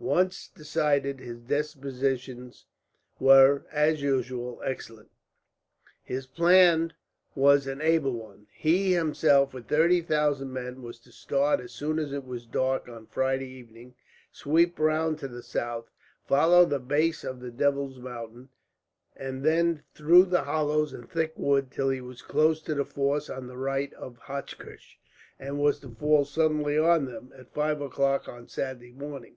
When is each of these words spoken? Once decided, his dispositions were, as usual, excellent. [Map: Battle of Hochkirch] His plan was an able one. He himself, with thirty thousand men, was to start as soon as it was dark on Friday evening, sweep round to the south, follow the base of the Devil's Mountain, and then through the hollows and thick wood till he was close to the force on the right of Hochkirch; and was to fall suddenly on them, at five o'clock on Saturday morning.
Once 0.00 0.48
decided, 0.54 1.20
his 1.20 1.42
dispositions 1.42 2.64
were, 3.20 3.64
as 3.70 4.00
usual, 4.00 4.58
excellent. 4.64 5.10
[Map: 5.10 5.12
Battle 5.12 5.80
of 5.80 5.84
Hochkirch] 5.84 6.08
His 6.14 6.26
plan 6.28 6.92
was 7.34 7.66
an 7.66 7.82
able 7.82 8.12
one. 8.14 8.46
He 8.54 8.94
himself, 8.94 9.52
with 9.52 9.68
thirty 9.68 10.00
thousand 10.00 10.50
men, 10.50 10.80
was 10.80 10.98
to 11.00 11.12
start 11.12 11.60
as 11.60 11.72
soon 11.72 11.98
as 11.98 12.10
it 12.10 12.24
was 12.24 12.46
dark 12.46 12.88
on 12.88 13.04
Friday 13.06 13.48
evening, 13.48 13.94
sweep 14.32 14.78
round 14.78 15.18
to 15.18 15.28
the 15.28 15.42
south, 15.42 15.90
follow 16.26 16.64
the 16.64 16.80
base 16.80 17.22
of 17.22 17.40
the 17.40 17.50
Devil's 17.50 17.98
Mountain, 17.98 18.48
and 19.14 19.44
then 19.44 19.82
through 19.94 20.24
the 20.24 20.44
hollows 20.44 20.94
and 20.94 21.10
thick 21.10 21.34
wood 21.36 21.70
till 21.70 21.90
he 21.90 22.00
was 22.00 22.22
close 22.22 22.62
to 22.62 22.74
the 22.74 22.86
force 22.86 23.28
on 23.28 23.46
the 23.46 23.58
right 23.58 23.92
of 23.92 24.16
Hochkirch; 24.20 24.98
and 25.38 25.58
was 25.58 25.78
to 25.80 25.90
fall 25.90 26.24
suddenly 26.24 26.78
on 26.78 27.04
them, 27.04 27.30
at 27.36 27.52
five 27.52 27.82
o'clock 27.82 28.26
on 28.26 28.48
Saturday 28.48 28.92
morning. 28.92 29.36